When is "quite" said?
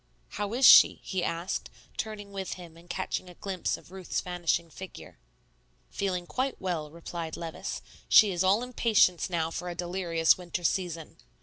6.25-6.59